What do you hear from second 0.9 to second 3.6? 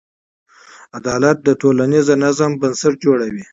عدالت د ټولنیز نظم بنسټ جوړوي.